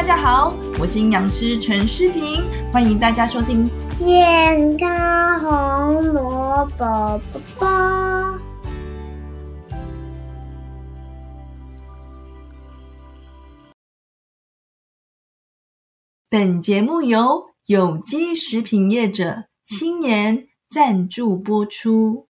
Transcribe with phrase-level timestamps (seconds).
[0.00, 2.42] 大家好，我是营养师陈诗婷，
[2.72, 7.20] 欢迎大家收听健康红萝卜宝
[7.58, 8.38] 宝。
[16.30, 22.26] 本节目由有机食品业者青年赞助播出。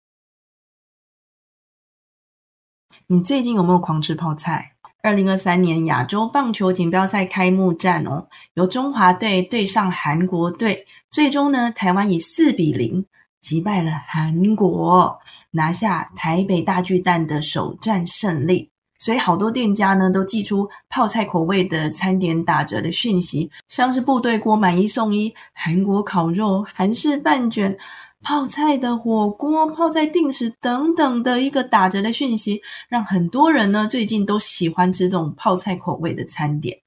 [3.06, 4.73] 你最近有没有狂吃泡菜？
[5.04, 13.04] 二零二三年亚洲棒球锦标赛开幕战哦，由中华队对上韩国队，最终呢，台湾以四比零
[13.42, 15.18] 击败了韩国，
[15.50, 18.70] 拿下台北大巨蛋的首战胜利。
[18.98, 27.76] 所以好多店家呢都寄出泡菜口味的餐点打折的讯息，像是部队锅买一送一、韩国烤肉、韩式饭卷。
[28.24, 36.78] 泡菜的火锅、泡菜定时等等的一个打折的讯息，让很多人呢最近都喜欢吃这种泡菜口味的餐点。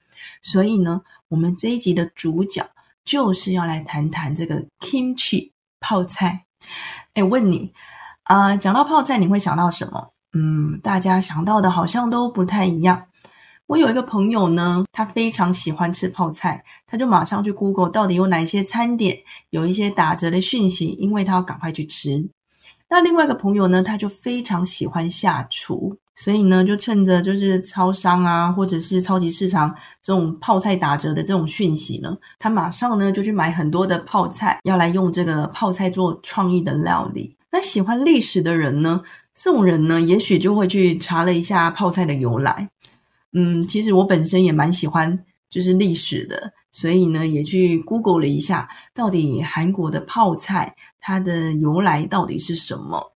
[0.41, 2.67] 所以呢，我们这一集的主角
[3.05, 6.45] 就是要来谈谈这个 kimchi 泡菜。
[7.13, 7.71] 哎，问你
[8.23, 10.09] 啊，讲到泡菜，你会想到什么？
[10.33, 13.05] 嗯，大家想到的好像都不太一样。
[13.67, 19.17] 我有一个朋友呢，他非常喜欢吃泡菜，他就马上去 Google 到底有哪些餐点
[19.49, 22.25] 有一些打折的讯息，因为他要赶快去吃。
[22.89, 37.35] 那另外一个朋友呢，他就非常喜欢下厨，所以呢，就趁着就是超商啊，或者是超级市场这种泡菜打折的这种讯息呢，他马上呢就去买很多的泡菜，要来用这个泡菜做创意的料理。
[37.51, 39.01] 那喜欢历史的人呢，
[39.35, 42.69] 这种人呢，也许就会去查了一下泡菜的由来。
[43.33, 53.13] 嗯，其实我本身也蛮喜欢就是历史的，所以呢也去 Google 了一下，到底韩国的泡菜它的由来到底是什么？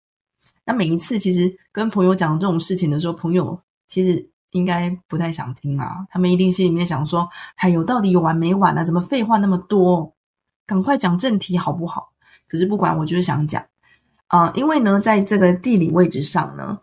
[0.64, 8.84] 那每一次其实跟朋友讲这种事情的时候，朋友其实应该不太想听啊，他们一定心里面想说：“还有到底有完没完啊？
[8.84, 10.14] 怎么废话那么多？
[10.66, 12.12] 赶快讲正题好不好？”
[12.48, 13.64] 可是不管，我就是想讲
[14.26, 16.78] 啊，因为呢，在这个地理位置上呢。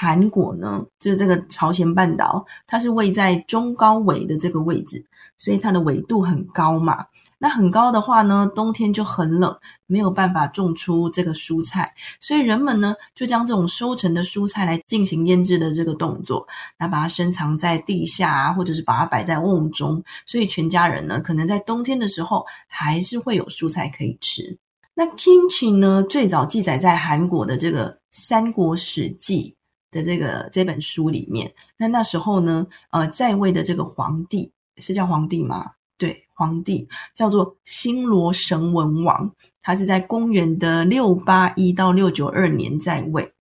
[0.00, 5.04] 韩国呢，就是这个朝鲜半岛，它是位在中高纬的这个位置，
[5.36, 7.04] 所以它的纬度很高嘛。
[7.36, 9.52] 那很高的话呢，冬天就很冷，
[9.86, 16.46] 没有办法种出这个蔬菜，所以人们呢就将这种收成的蔬菜来进行腌制的这个动作，
[16.78, 24.56] 那把它深藏在地下啊，或者是把它摆在瓮中，所以全家人呢可能在冬天的时候还是会有蔬菜可以吃。
[24.94, 29.52] 那 kimchi 呢，最早记载在韩国的这个《三国史记》。
[29.90, 35.72] 的这个这本书里面，那那时候呢，呃，在位的这个皇帝是叫皇帝吗？
[35.96, 39.28] 对，皇帝叫做新罗神文王，
[39.62, 43.32] 他是在公元的六八一到六九二年在位。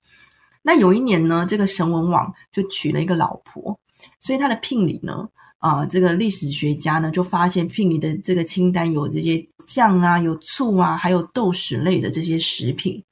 [0.63, 3.79] 那有一年呢，这个神文王就娶了一个老婆，
[4.19, 13.03] 所以他的聘礼呢，啊，这个历史学家呢就发现聘礼的这个清单有这些酱啊，有醋啊，还有豆豉类的这些食品。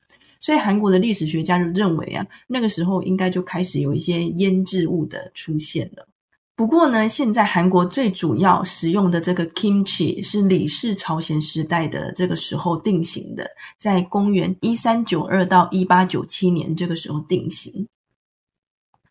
[0.45, 6.07] 所以韩国的历史学家就认为啊，那个时候应该就开始有一些腌制物的出现了。
[6.56, 17.88] 不过呢，现在韩国最主要使用的这个 kimchi 是李氏朝鲜时代的这个时候定型的，在公元一三九二到一八九七年这个时候定型。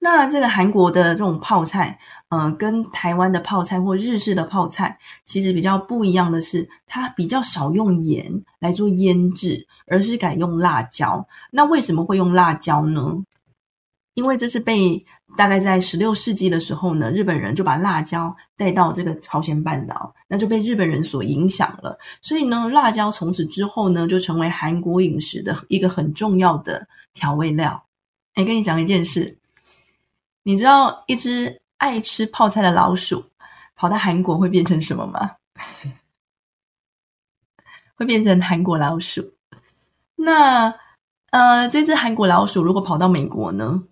[0.04, 1.98] 那这个韩国的这种泡菜，
[2.28, 11.26] 呃，跟台湾的泡菜或日式的泡菜其实比较不一样的是，它比较少用盐来做腌制，而是改用辣椒。
[11.50, 13.25] 那为什么会用辣椒呢？
[14.12, 15.03] 因为这是被
[15.38, 21.98] 大概在十六世纪的时候呢，日本人就把辣椒带到这个朝鲜半岛，那就被日本人所影响了。
[22.21, 27.82] 所以呢，辣椒从此之后呢，就成为韩国饮食的一个很重要的调味料。
[28.34, 29.38] 哎，跟你讲一件事。
[30.44, 33.31] 你知道一只爱吃泡菜的老鼠
[33.75, 35.32] 跑到韩国会变成什么吗？
[37.97, 39.34] 会变成韩国老鼠。
[40.16, 40.72] 那
[41.30, 43.83] 呃，这只韩国老鼠如果跑到美国呢？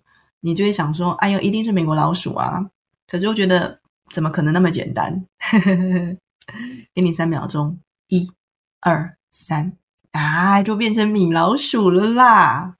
[0.41, 2.69] 你就会想说：“哎呦，一定是美国老鼠啊！”
[3.07, 3.79] 可是我觉得
[4.11, 5.25] 怎么可能那么简单？
[6.93, 8.29] 给你三秒钟，一、
[8.81, 9.77] 二、三，
[10.11, 12.75] 啊，就变成米老鼠了啦！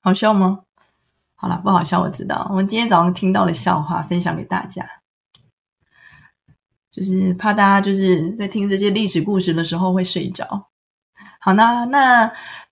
[0.00, 0.62] 好笑吗？
[1.40, 2.48] 好了，不好笑，我知道。
[2.50, 4.84] 我们今天早上听到的笑话，分享给大家，
[6.90, 10.66] 就是怕大家就是在听这些历史故事的时候会睡着。
[11.38, 12.28] 好，那那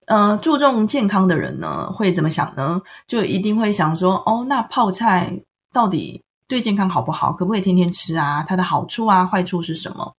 [0.07, 2.83] 呃，注重健康的人呢，会怎么想呢？
[3.07, 5.33] 就一定会想说，哦，那泡菜
[5.73, 7.33] 到底对健康好不好？
[7.33, 8.45] 可不可以天天吃啊？
[8.49, 10.13] 它的好处啊，坏处是什么？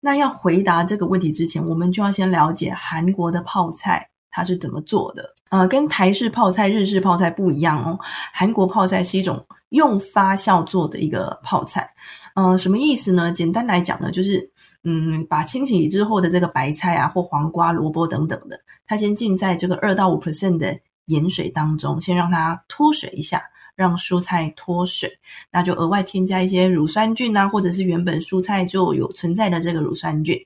[0.00, 5.34] 那要回答这个问题之前，我们就要先了解韩国的泡菜它是怎么做的？
[5.50, 7.98] 呃，跟台式泡菜、日式泡菜不一样哦。
[8.32, 11.88] 韩国泡菜是一种用发酵做的一个泡菜。
[12.34, 13.32] 呃，什么意思呢？
[13.32, 14.50] 简单来讲呢，就是
[14.84, 23.42] 嗯，把清洗之后的这个白菜啊，或黄瓜、萝卜等等的，它先浸在这个二到五 percent 的盐水当中，先让它脱水一下，
[23.74, 25.10] 让蔬菜脱水，
[25.50, 30.38] 那就额外添加一些乳酸菌啊，或者是原本蔬菜就有存在的这个乳酸菌。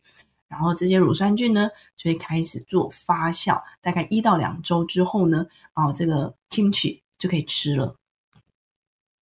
[0.52, 7.96] 然后这些乳酸菌呢，就会开始做发酵，大概一到两周之后呢，啊，这个 kimchi 就可以吃了。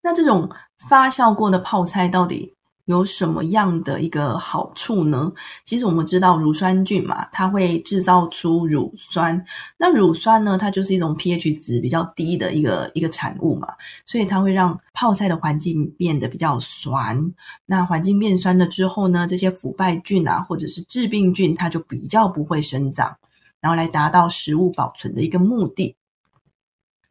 [0.02, 0.50] 那这种
[0.88, 2.56] 发酵过的泡菜到底？
[2.90, 5.32] 有什么样的一个好处呢？
[5.64, 9.42] 其实我们知道乳酸菌嘛，它会制造出乳酸。
[9.78, 13.68] 那乳酸呢，它就是一种 pH 值比较低的一个一个产物嘛，
[14.04, 17.32] 所以它会让泡菜的环境变得比较酸。
[17.64, 23.16] 那环境变酸了之后呢，这些腐败菌啊，或者是致病菌，它就比较不会生长，
[23.60, 25.96] 然后来达到食物保存的一个目的。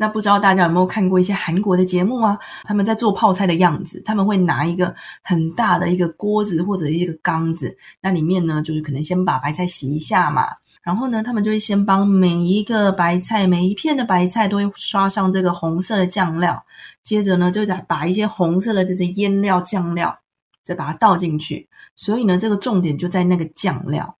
[0.01, 2.39] 那不知道大家有没有看过一些韩国的节目啊？
[2.63, 10.47] 他们在做泡菜的样子，他们会拿一个很大的一个锅子或者一个缸子，那里面呢就是可能先把白菜洗一下嘛，
[10.81, 16.63] 然后呢他们就会先帮每一个白菜每一片的白菜都会刷上这个红色的酱料，
[17.03, 20.17] 接着呢就再把一些红色的这些腌料酱料
[20.63, 21.67] 再把它倒进去，
[21.97, 24.15] 所以呢这个重点就在那个酱料。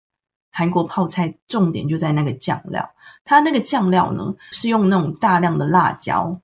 [0.51, 2.89] 韩国泡菜重点就在那个酱料，
[3.23, 6.39] 它那个酱料呢是用那种大量的辣椒，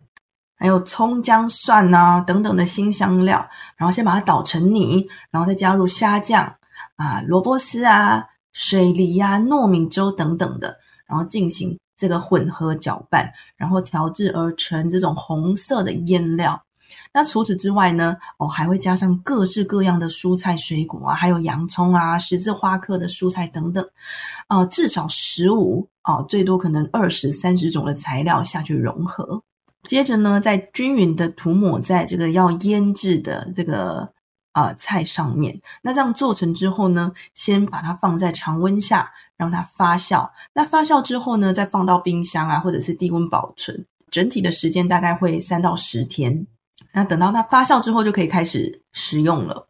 [0.57, 6.55] 还有葱姜蒜啊等等的新香料，然后先把它捣成泥，然后再加入虾酱
[6.95, 10.77] 啊、萝卜丝啊、水梨呀、糯米粥等等的，
[11.07, 16.61] 然后进行这个混合搅拌，然后调制而成这种红色的腌料。
[17.13, 18.17] 那除此之外呢？
[18.37, 23.87] 哦，还会加上各式各样的蔬菜水果啊，还有洋葱啊、十字花科的蔬菜等等，
[24.47, 29.41] 啊，至少十五啊，最多可能二十三十种的材料下去融合。
[29.83, 34.09] 接着呢，再均匀的涂抹在这个要腌制的这个
[34.51, 35.61] 啊菜上面。
[35.81, 40.29] 那这样做成之后呢，先把它放在常温下让它发酵。
[40.53, 43.85] 那发酵之后呢，再放到冰箱啊，或者是低温保存。
[44.09, 46.47] 整体的时间大概会三到十天。
[46.91, 49.67] 那等到它发酵之后，就可以开始食用了。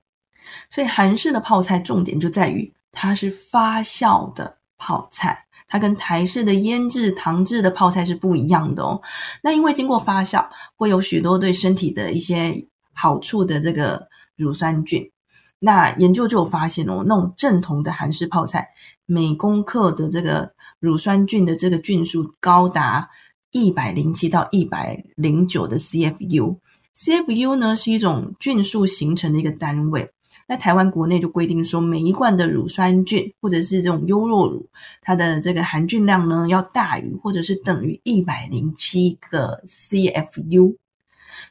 [0.70, 9.02] 所以韩式的泡菜重点就在于它是发酵的泡菜，它跟台式的腌制、糖制的泡菜是不一样的哦。
[9.42, 15.12] 那因为经过发酵，会有许多对身体的一些好处的这个乳酸菌。
[15.60, 18.70] 那研究就有发现哦，那种正统的韩式泡菜，
[19.06, 23.10] 每公克的这个乳酸菌的这个菌数高达
[23.52, 26.60] 一百零七到一百零九的 CFU。
[26.98, 30.10] CFU 呢是一种菌数形成的一个单位，
[30.48, 34.70] 在台湾国内就规定说，每一罐的乳酸菌或者是这种优酪乳，
[35.02, 40.78] 它的这个含菌量呢要大于或者是等于一百零七个 CFU，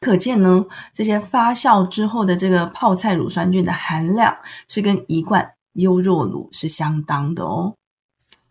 [0.01, 4.35] 可见呢这些发酵之后的这个泡菜乳酸菌的含量
[4.67, 7.75] 是跟一罐优酪乳是相当的哦。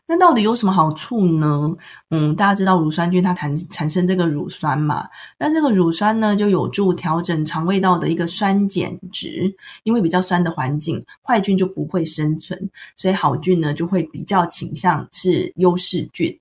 [0.06, 1.74] 那到底有什么好处呢？
[2.10, 5.08] 嗯，大家知道乳酸菌它产产生这个乳酸嘛？
[5.38, 9.50] 那这个乳酸呢，就有助调整肠胃道的一个酸碱值，
[9.82, 16.38] 因为比较酸的环境，坏菌就不会生存，所以好菌呢就会比较倾向是优势菌。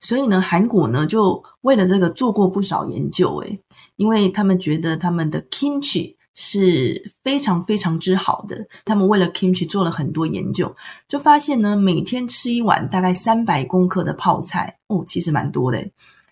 [0.00, 3.58] 所以呢，韩国呢就为了这个做过不少研究，诶，
[3.96, 6.17] 因为他们觉得他们的 kimchi。
[6.40, 8.64] 是非常非常之好的。
[8.84, 10.72] 他们为了 kimchi 做了很多研究，
[11.08, 15.84] 就发现呢，每天吃一碗大概三百公克的泡菜，哦，其实蛮多的。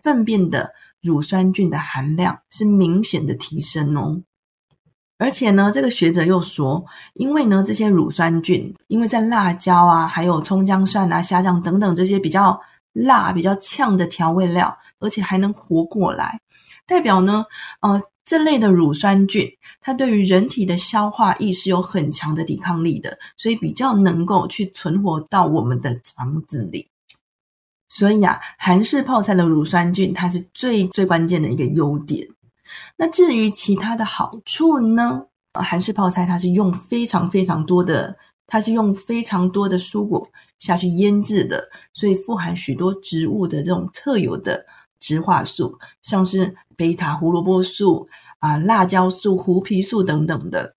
[0.04, 0.70] 粪便的
[1.02, 4.22] 乳酸菌的含量是明显的提升哦。
[5.18, 6.84] 而且呢，这个学者又说，
[7.14, 12.60] 因为呢，这些乳酸菌，因为在辣椒啊，还有葱姜蒜啊、虾酱等等这些比较
[12.92, 16.40] 辣、比较呛的调味料，而且还能活过来，
[16.86, 17.44] 代表呢，
[17.80, 18.00] 呃。
[18.26, 19.48] 这类的乳酸菌，
[19.80, 26.88] 它对于人体的消化液是有很强的抵抗力的，所以比较能够去存活到我们的肠子里。
[27.88, 32.26] 所以啊，韩式泡菜的乳酸菌，它是最最关键的一个优点。
[32.96, 35.26] 那至于其他的好处呢？
[35.52, 38.16] 韩式泡菜它是用非常非常多的，
[38.48, 40.28] 它是用非常多的蔬果
[40.58, 44.66] 下去腌制的，所以富含许多植物的这种特有的。
[45.00, 50.74] 植化素，像是贝塔胡萝卜素啊、辣椒素、胡皮素等等的。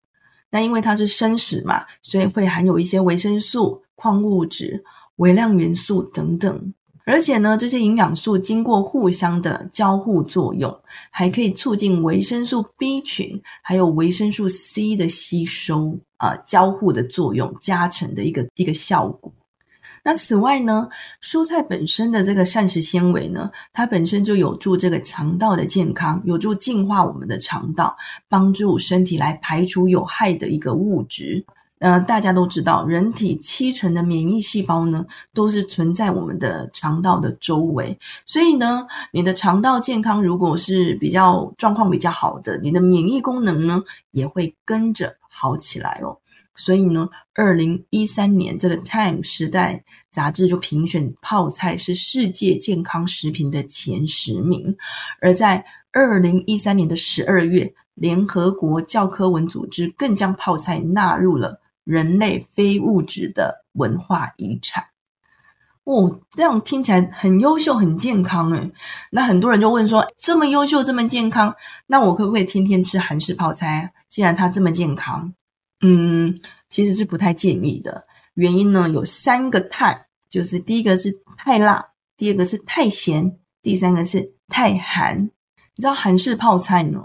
[0.50, 4.84] 那因为它是生食嘛，所以会含有一些维生素、矿物质、
[5.16, 6.72] 微量元素等等。
[7.04, 10.76] 而且呢，这些营养素经过互相的交互作用，
[11.10, 19.32] 还可以促进维生素 B 群还有维生素 C 的吸收啊，交互的作用加成的一个一个效果。
[20.06, 20.88] 那此外呢，
[21.20, 27.96] 蔬菜本身的这个膳食纤维呢，它本身就有助这个肠道的健康，有助净化我们的肠道，
[28.28, 31.44] 帮助身体来排除有害的一个物质。
[31.80, 37.98] 呃，大家都知道，人体七成的免疫细胞呢，都是存在我们的肠道的周围。
[38.24, 43.82] 所以呢，你的肠道健康如果是比较状况比较好的，你的免疫功能呢，
[44.12, 46.16] 也会跟着好起来哦。
[46.56, 54.76] 所以呢，二零一三年这个《Time》时代杂志就评选泡菜是世界健康食品的前十名。
[55.20, 61.60] 而在二零一三年的十二月，联合国教科文组织更将泡菜纳入了。
[61.84, 64.82] 人类非物质的文化遗产
[65.84, 68.72] 哦，这样听起来很优秀、很健康诶
[69.08, 71.54] 那很多人就问说：这么优秀、这么健康，
[71.86, 73.92] 那我可不可以天天吃韩式泡菜？
[74.08, 75.32] 既然它这么健康，
[75.80, 78.04] 嗯，其实是不太建议的。
[78.34, 81.84] 原因呢有三个太，就是第一个是太辣，
[82.16, 85.18] 第二个是太咸，第三个是太寒。
[85.18, 87.00] 你知道韩式泡菜呢，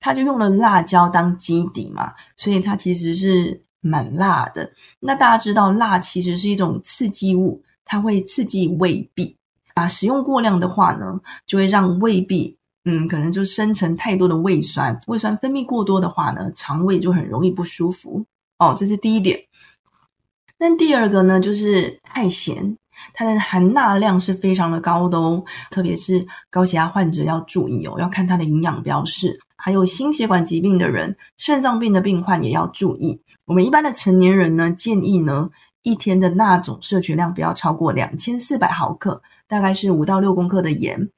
[0.00, 3.62] 它就用了辣椒当基底嘛，所以它其实是。
[3.84, 9.36] 蛮辣的，那大家知道，辣其实是一种刺激物，它会刺激胃壁
[9.74, 9.88] 啊。
[9.88, 18.24] 使用过量的话呢，就会让胃壁，嗯，可能就生成太多的胃酸，胃酸分泌过多的话呢，肠胃就很容易不舒服
[18.58, 18.74] 哦。
[18.76, 19.40] 这是第一点。
[20.58, 22.76] 那第二个呢，就是太咸，
[23.14, 29.38] 它的含钠量是非常的高的哦，特别是高血压患者要注意哦，要看它的营养标示。
[29.56, 33.20] 还有心血管疾病的人、肾脏病的病患也要注意。
[33.44, 35.50] 我们一般的成年人呢，建议呢
[35.82, 41.10] 一天的钠总摄取量不要超过两千四百毫克，大概是五到六公克的盐。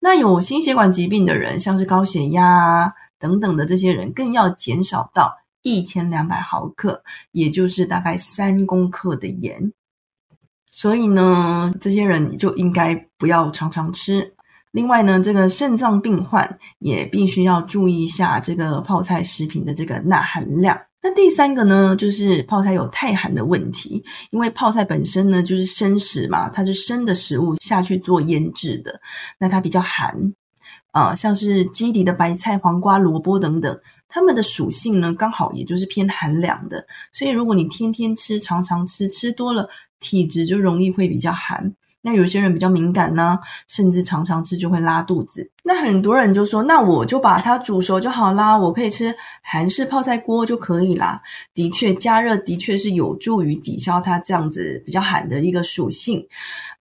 [0.00, 7.02] 那有心血管疾病的人，像是高血压啊等等的这些人，更要减少到一千两百毫克，
[7.32, 9.72] 也就是大概三公克的盐。
[10.70, 14.34] 所以呢，这些人就应该不要常常吃。
[14.70, 20.80] 另外呢，这个肾脏病患也必须要注意一下这个泡菜食品的这个钠含量。
[21.04, 29.00] 那第三个呢，就是泡菜有太寒的问题，因为泡菜本身呢就是生食嘛，它是生的食物下去做腌制的，
[29.36, 30.32] 那它比较寒
[30.92, 39.68] 啊，像是基底的白菜、黄瓜、萝卜等等，它们的属性呢刚好也就是偏寒凉的，所以如果你天天吃、常常吃，吃多了，
[39.98, 41.74] 体质就容易会比较寒。
[42.02, 45.48] 那有些人比较敏感呢，甚至常常吃就会拉肚子。
[45.62, 51.22] 那很多人就说：“那我就把它煮熟就好啦，我可以吃韩式泡菜锅就可以啦。”
[51.54, 56.26] 的确，加热的确是有助于抵消它这样子比较寒的一个属性，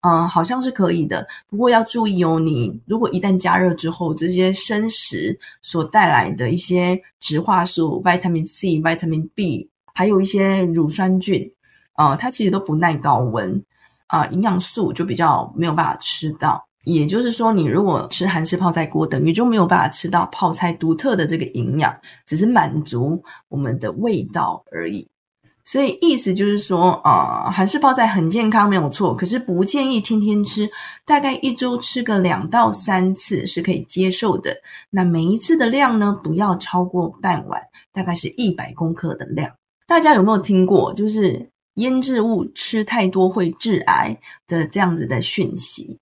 [0.01, 1.27] 嗯，好像是可以的。
[1.47, 11.51] 不过要注意哦，你如果一旦加热之后，这些生食所带来的一些植化素、vitamin C、vitamin B，还有一些乳酸菌，
[11.95, 13.63] 呃，它其实都不耐高温。
[14.11, 21.95] 啊，营养素就比较没有办法吃到，也就是说，你如果吃韩式泡菜锅，等于就没有办法吃到泡菜独特的这个营养，
[22.27, 25.07] 只是满足我们的味道而已。
[25.63, 30.69] 所以意思就是说，啊，韩式泡菜很健康没有错，可是不建议天天吃，
[31.05, 34.53] 大概一周吃个两到三次是可以接受的。
[34.89, 37.61] 那每一次的量呢，不要超过半碗，
[37.93, 39.49] 大概是一百公克的量。
[39.87, 40.93] 大家有没有听过？
[40.93, 41.50] 就是。
[41.75, 45.97] 腌制物吃太多会致癌的这样子的讯息，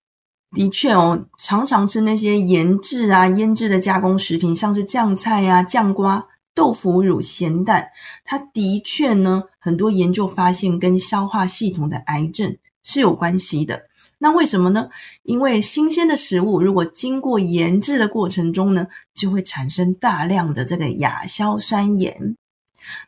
[0.50, 7.88] 的确哦，常常吃那些腌制啊、腌制的加工食品，像是酱菜啊、酱瓜、豆腐乳、咸蛋，
[8.24, 13.82] 它的确呢，很多研究发现跟消化系统的癌症是有关系的。
[14.22, 14.90] 那为什么呢？
[15.22, 22.36] 因为新鲜的食物如果经过腌制的过程中呢，就会产生大量的这个亚硝酸盐。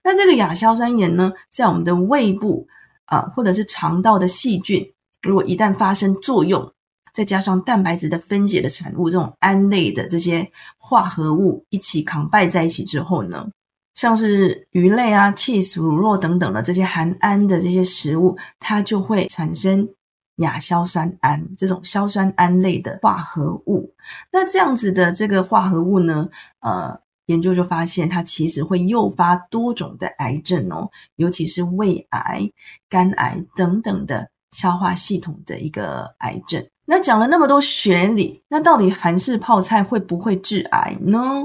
[0.03, 2.67] 那这个亚硝酸盐呢，在我们的胃部
[3.07, 6.73] 啊，或者是肠道的细菌，如果一旦发生作用，
[7.13, 13.47] 再加上蛋白质的分解的产物，这种胺类的这些化合物一起抗拜在一起之后呢，
[13.95, 19.89] 像是鱼类啊、cheese、乳酪等等的这些含氨的这些食物，它就会产生
[20.37, 23.95] 亚硝酸胺这种硝酸胺类的化合物。
[24.33, 26.29] 那这样子的这个化合物呢，
[26.61, 27.01] 呃。
[27.27, 32.51] 研究就发现，它其实会诱发多种的癌症哦，尤其是胃癌、
[32.89, 36.67] 肝癌等等的消化系统的一个癌症。
[36.85, 41.45] 那讲了那么多学理，那到底韩式泡菜会不会致癌呢？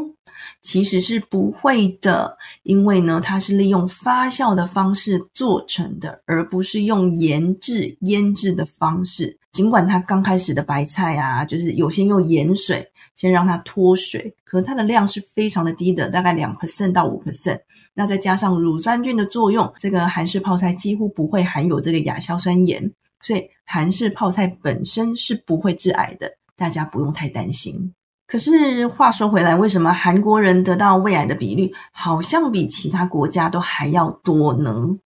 [0.62, 9.38] 其实是不会的，因为呢，它是利用发酵的方式做成的，而不是用盐制、腌制的方式。
[9.54, 17.60] 尽管它刚开始的白菜啊，就是有些用盐水先让它脱水，可它的量是非常的低的，大概两 percent 到五 percent。
[17.96, 22.92] 那再加上乳酸菌的作用，这个韩式泡菜几乎不会含有这个亚硝酸盐，
[23.22, 27.92] 所以韩式泡菜本身是不会致癌的，大家不用太担心。
[28.28, 34.98] 可是话说回来，为什么韩国人得到胃癌的比率好像比其他国家都还要多呢？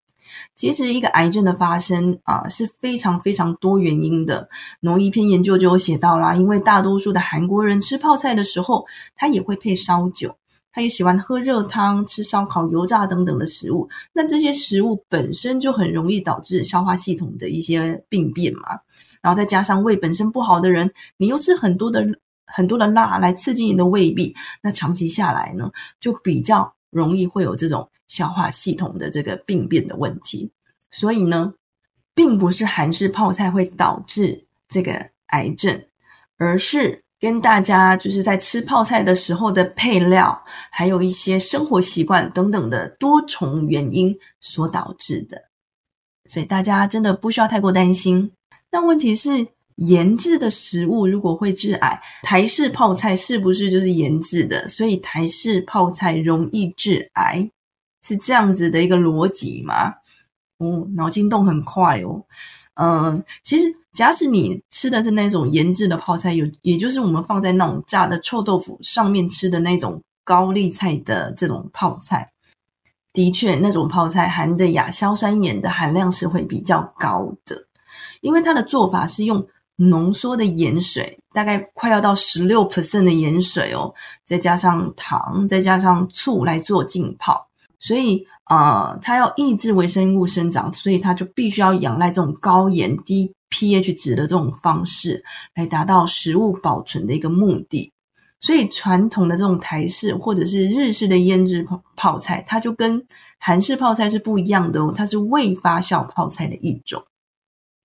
[0.55, 4.49] 其实，一个癌症的发生啊是非常非常多原因的。
[4.79, 8.85] 农一篇研究就有写到啦，因为大多数的韩国人吃泡菜的时候，
[9.15, 10.35] 他也会配烧酒，
[10.73, 13.87] 他也喜欢喝热汤、吃烧烤、油炸等等的食物。
[14.13, 18.79] 那这些食物本身就很容易导致消化系统的一些病变嘛。
[19.21, 22.03] 然后再加上胃本身不好的人，你又吃很多的。
[22.53, 30.51] 很多的辣来刺激你的胃壁，那长期下来呢，就比较容易会有这种消化系统的这个病变的问题。
[30.89, 31.53] 所以呢，
[32.13, 35.81] 并不是韩式泡菜会导致这个癌症，
[36.37, 45.41] 而是跟大家就是在吃泡菜的时候的配料，还有一些生活习惯等等的多重原因所导致的。
[46.27, 48.31] 所以大家真的不需要太过担心。
[48.69, 49.47] 那问题是？
[49.77, 54.67] 腌制的食物如果会致癌，台式泡菜是不是就是腌制的？
[54.67, 57.49] 所以台式泡菜容易致癌，
[58.05, 59.93] 是这样子的一个逻辑吗？
[60.57, 62.23] 哦，脑筋动很快哦。
[62.75, 72.31] 嗯，其实假使你吃的是那种腌制的泡菜，有也就是我们放在那种炸的臭豆腐上面吃的那种高丽菜的这种泡菜，
[73.13, 77.65] 的确那种泡菜含的亚硝酸盐的含量是会比较高的，
[78.21, 79.47] 因为它的做法是用。
[79.89, 83.91] 浓缩的盐水大概快要到十六 percent 的盐水哦，
[84.23, 87.47] 再加上糖，再加上醋来做浸泡，
[87.79, 95.23] 所以呃，它要抑制微生物生长，所以它就必须要仰赖这种高盐、低 pH 值的这种方式
[95.55, 97.91] 来达到食物保存的一个目的。
[98.39, 103.03] 所以传统的这种台式或者是日式的腌制泡泡菜，它就跟
[103.39, 107.03] 韩式泡菜是不一样的哦，它是未发酵泡菜的一种。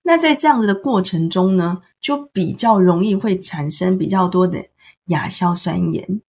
[0.08, 4.64] 那在这样子的过程中呢，就比较容易会产生比较多的
[5.06, 6.22] 亚硝酸盐，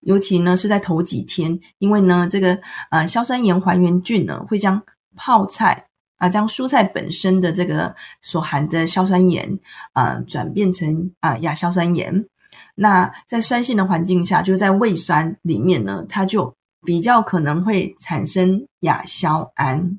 [0.00, 2.58] 尤其呢是在头几天，因为呢这个
[2.90, 4.82] 呃硝酸盐还原菌呢会将
[5.16, 5.86] 泡菜
[6.18, 9.58] 啊将蔬菜本身的这个所含的硝酸盐
[9.94, 12.26] 啊转变成啊亚硝酸盐，
[12.74, 19.98] 那在酸性的环境下，就是在胃酸里面呢，它就比较可能会产生亚硝胺。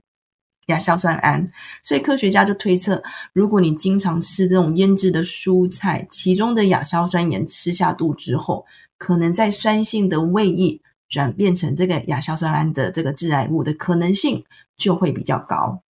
[0.68, 1.50] 亚硝酸胺，
[1.82, 3.02] 所以科学家就推测，
[3.32, 8.66] 如果你经常吃这种腌制的蔬菜，其中的亚硝酸盐吃下肚之后，
[8.98, 14.44] 可能在酸性的胃液转变成这个亚硝酸胺的这个致癌物的可能性
[14.78, 15.82] 就会比较高。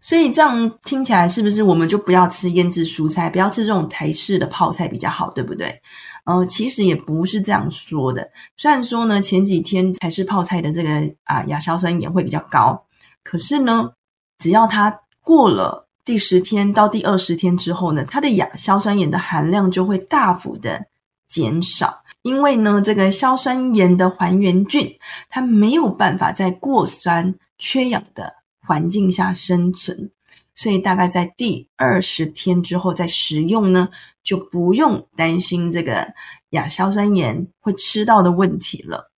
[0.00, 5.80] 所以这样听起来是不是我们就不要吃腌制蔬菜，不要吃这种台式的泡菜比较好，对不对？
[6.24, 8.28] 呃，其实也不是这样说的。
[8.56, 10.90] 虽然说呢，前几天台式泡菜的这个
[11.22, 12.84] 啊亚硝酸盐会比较高，
[13.22, 13.92] 可是呢。
[14.38, 20.86] 只要它过了第十天到第二十天之后呢，它的亚硝酸盐的含量就会大幅的
[21.28, 24.96] 减少，因为呢，这个硝酸盐的还原菌
[25.28, 30.10] 它没有办法在过酸缺氧的环境下生存，
[30.54, 33.88] 所以大概在第二十天之后再食用呢，
[34.22, 36.06] 就不用担心这个
[36.50, 39.10] 亚硝酸盐会吃到的问题了。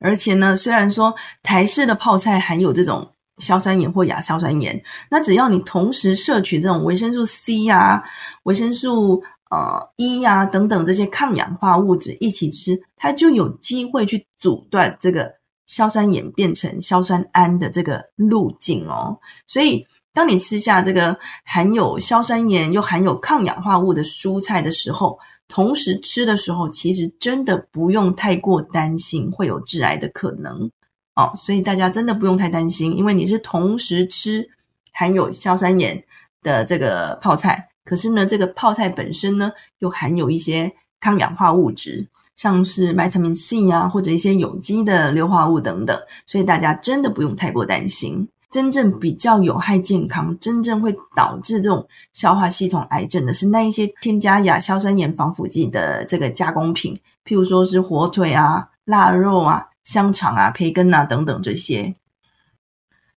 [0.00, 3.10] 而且呢，虽然说台式的泡菜含有这种。
[3.38, 8.02] 硝酸盐或亚硝酸盐，那只要你同时摄取这种维生素 C 呀、
[8.44, 15.32] 维生素呃 E 呀等等这些抗氧化物质一起吃，它就有机会去阻断这个
[15.66, 19.18] 硝酸盐变成硝酸胺的这个路径哦。
[19.46, 25.18] 所以，当你吃下这个含有硝酸盐又含有抗氧化物的蔬菜的时候，
[25.48, 30.70] 同时吃的时候，其实真的不用太过担心会有致癌的可能。
[31.16, 34.48] 哦，所以大家真的不用太担心，因为你是同时吃
[34.92, 36.02] 含有硝酸盐
[36.42, 45.96] 的这个泡菜，可是呢，这个泡菜本身呢又含有一些抗氧化物质，像是 vitamin C 啊，或者一些有机的硫化物等等，
[46.26, 48.28] 所以大家真的不用太过担心。
[48.50, 59.66] 真正比较有害健康，真正会导致这种消化系统癌症的是那一些添加亚硝酸盐防腐剂的这个加工品，譬如说是火腿啊、腊肉啊。
[59.84, 61.94] 香肠啊、培根啊等等这些，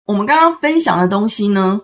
[0.06, 1.80] 我们刚刚分享的东西呢，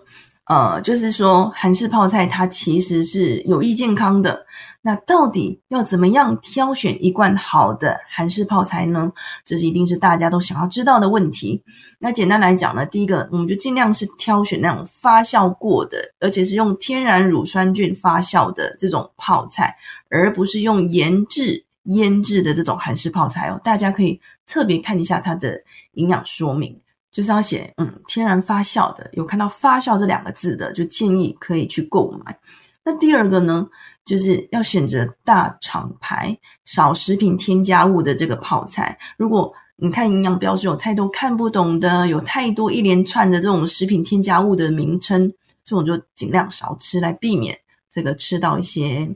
[0.46, 4.44] 呃，就是说韩式泡菜它其实是有益健康的。
[4.84, 9.12] 那到底要怎么样挑选一罐好的韩式泡菜呢？
[9.44, 11.62] 这是一定是大家都想要知道的问题。
[12.00, 19.76] 那简单来讲呢，第一个，我们就尽量是挑选那种发酵过的，而且是用天然乳酸菌发酵的这种泡菜，
[20.10, 23.60] 而不是用腌制、腌制的这种韩式泡菜哦。
[23.64, 26.80] 大家可以特别看一下它的营养说明。
[27.10, 32.38] 就是要写嗯天然发酵的，有看到发酵这两个字的，就建议可以去购买。
[32.82, 33.68] 那第二个呢，
[34.02, 38.98] 就是要选择大厂牌、少食品添加物的这个泡菜。
[39.18, 45.30] 如果你看营养标识有太多看不懂的，有太多一连串的这种食品添加物的名称，
[45.62, 47.58] 这种就尽量少吃，来避免
[47.90, 49.06] 这个吃到一些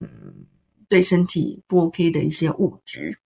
[0.00, 0.08] 嗯
[0.88, 3.18] 对身体不 OK 的一些物质。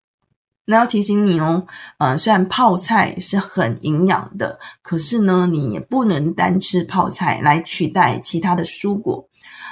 [0.66, 1.66] 那要提醒你哦，
[1.98, 9.29] 呃，虽然泡菜是很营养的，可是呢，你也不能单吃泡菜来取代其他的蔬果。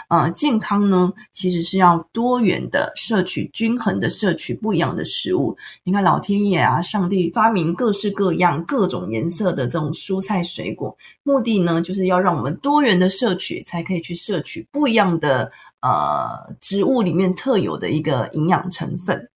[0.10, 5.58] 呃，健康呢，其实是要多元的摄取，均衡的摄取不一样的食物。
[5.84, 19.30] 你看，老天爷啊，上帝发明各式各样、各种颜色的这种蔬菜水果，目的呢，就是要让我们多元的摄取，才可以去摄取不一样的呃植物里面特有的一个营养成分。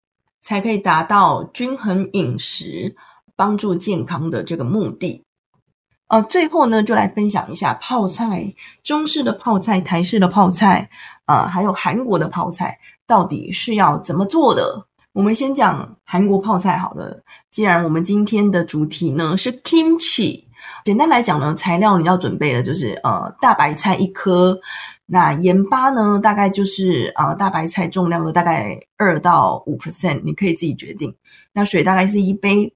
[0.44, 2.96] 才可以达到均衡饮食、
[3.36, 5.24] 帮助健康的这个目的。
[6.12, 10.90] 呃，最后呢，就来分享一下泡菜，中式的泡菜、台式的泡菜，
[11.24, 14.86] 啊，还有韩国的泡菜，到底是要怎么做的？
[15.14, 17.24] 我们先讲韩国泡菜好了。
[17.50, 20.44] 既然我们今天的主题呢是 kimchi，
[20.84, 24.60] 简单来讲呢，材料你要准备的就是呃大白菜一颗。
[25.06, 26.20] 那盐巴呢？
[26.22, 31.16] 大概就是呃，大白菜重量的大概二到五 percent，你可以自己决定。
[31.54, 32.74] 那水大概是一杯。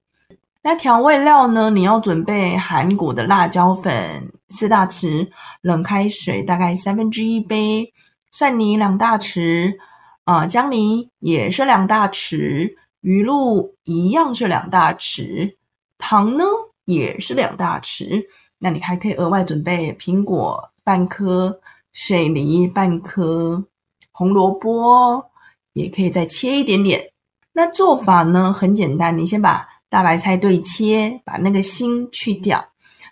[0.67, 1.69] 那调味料呢？
[1.69, 5.29] 你要准备韩国的辣椒粉四大匙，
[5.61, 7.93] 冷开水大概三分之一杯，
[8.31, 9.75] 蒜泥两大匙，
[10.23, 15.55] 啊，姜泥也是两大匙，鱼露一样是两大匙，
[15.99, 16.43] 糖呢
[16.85, 18.25] 也是两大匙。
[18.57, 21.61] 那你还可以额外准备苹果半颗。
[21.93, 23.63] 水梨半颗，
[24.11, 25.23] 红萝卜
[25.73, 27.11] 也可以再切一点点。
[27.53, 32.61] 那做法呢很简单，你先把大白菜对切，把那个心去掉。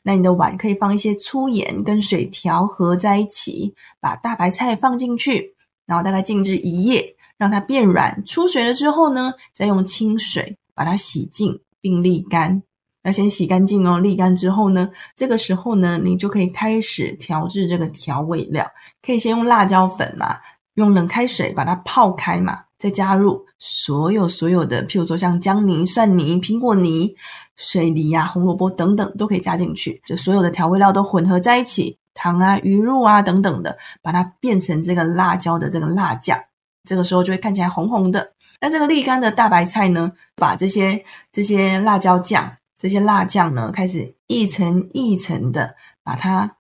[0.02, 8.22] 那你的碗可以放一些粗盐跟水调和在一起，把大白菜放进去，然后大概静置一夜，让它变软。
[8.26, 12.62] 出水了之后呢，再用清水把它洗净并沥干。
[13.04, 18.70] 要先洗干净哦，沥干之后呢，这个时候呢，你就可以开始调制这个调味料。
[19.02, 20.38] 可以先用辣椒粉嘛，
[20.74, 27.16] 用冷开水把它泡开嘛，再加入所有所有的，譬如说像姜泥、蒜泥、苹果泥、
[27.56, 30.02] 水梨呀、红萝卜等等，都可以加进去。
[30.06, 36.38] 就所有的调味料都混合在一起，糖啊、鱼露啊等等的，把它变成这个辣椒的这个辣酱。
[36.84, 38.34] 这个时候就会看起来红红的。
[38.60, 42.58] 那这个沥干的大白菜呢，把这些这些辣椒酱。
[42.78, 46.58] 这些辣酱呢，开始一层一层的把它，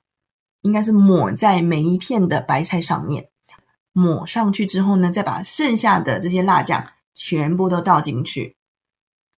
[0.61, 3.27] 应该是抹在每一片的白菜上面。
[3.93, 6.83] 抹上去之后呢，再把剩下的这些辣酱
[7.15, 8.55] 全部都倒进去。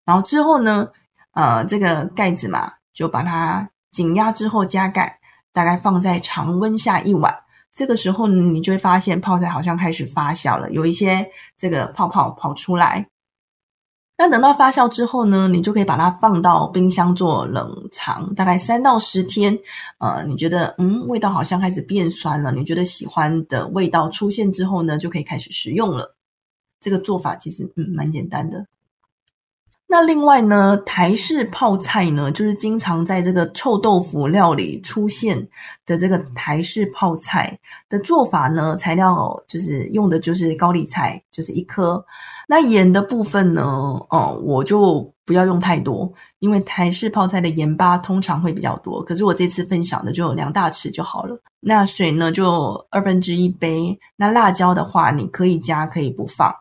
[0.05, 0.89] 然后之后呢，
[1.33, 5.19] 呃，这个盖子嘛，就把它紧压之后加盖，
[5.53, 7.35] 大概放在常温下一晚。
[7.75, 13.09] 这个时候呢，你就会发现泡菜好像开始发酵了，有一些这个泡泡跑出来。
[14.17, 19.59] 那等到发酵之后呢，你就可以把它放到冰箱做冷藏，大概三到十天。
[19.99, 26.15] 呃，你觉得嗯味道好像开始变酸了，你觉得喜欢的味道出现之后呢，就可以开始食用了。
[26.81, 28.67] 这个做法其实嗯蛮简单的。
[29.87, 35.47] 那另外呢，台式泡菜呢，就是经常在这个臭豆腐料理出现
[35.87, 37.57] 的这个台式泡菜
[37.89, 42.05] 的做法呢，材料就是用的就是高丽菜，就是一颗。
[42.49, 43.63] 那盐的部分呢，
[44.11, 49.01] 哦，我就不要用太多，因为台式泡菜的盐巴通常会比较多。
[49.05, 51.41] 可是我这次分享的就两大匙就好了。
[51.61, 53.97] 那水呢，就二分之一杯。
[54.17, 56.53] 那辣椒的话，你可以加，可以不放。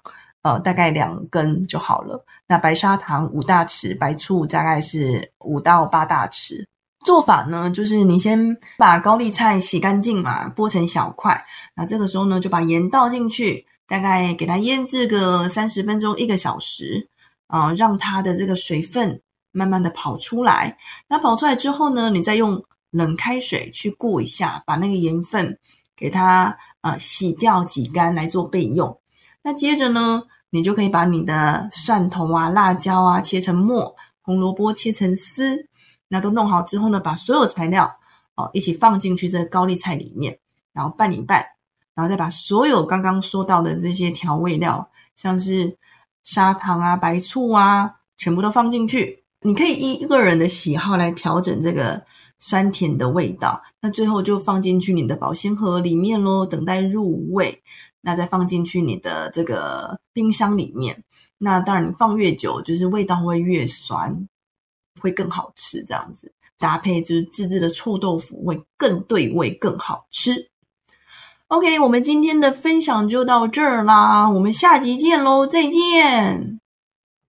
[0.44, 2.24] 呃，大概两根就好了。
[2.48, 6.66] 那白砂糖五大匙，白醋大概是五到八大匙。
[7.06, 11.44] 做法呢，就是你先把高丽菜洗干净嘛，剥成小块。
[11.76, 17.10] 那这个时候呢，就把盐倒进去，大概给它腌制个三十分钟一个小时
[17.48, 20.78] 啊，让它的这个水分慢慢的跑出来。
[21.08, 25.58] 那跑出来之后呢，你再用冷开水去过一下，把那个盐分
[25.96, 28.98] 给它呃洗掉、挤干来做备用。
[29.44, 35.68] 那接着呢，你就可以把你的蒜头啊、辣椒啊切成末，红萝卜切成丝，
[36.08, 37.98] 那都弄好之后呢，把所有材料
[38.36, 40.40] 哦，一起放进去这个高丽菜里面，
[40.74, 41.46] 然后拌一拌，
[41.94, 45.78] 然后再把所有刚刚说到的这些调味料，像是
[46.24, 49.24] 砂糖啊、白醋啊，全部都放进去。
[49.42, 52.02] 你可以依一个人的喜好来调整这个
[52.40, 53.62] 酸甜的味道。
[53.82, 57.62] 那最后就放进去你的保鲜盒里面喽，等待入味。
[58.06, 61.04] 那再放进去你的这个冰箱里面。
[61.38, 64.28] 那当然，你放越久，就是味道会越酸，
[65.02, 65.84] 会更好吃。
[65.86, 70.50] 这样子搭配就是自制的臭豆腐，会更对味，更好吃。
[71.48, 76.63] OK，我们今天的分享就到这儿啦，我们下集见喽，再见。